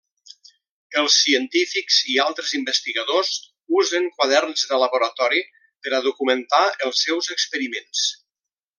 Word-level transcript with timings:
Els 1.01 1.17
científics 1.25 1.99
i 2.13 2.17
altres 2.23 2.55
investigadors 2.61 3.29
usen 3.83 4.09
quaderns 4.17 4.67
de 4.73 4.83
laboratori 4.87 5.45
per 5.65 5.95
a 5.99 6.03
documentar 6.11 6.67
els 6.89 7.07
seus 7.09 7.35
experiments. 7.39 8.07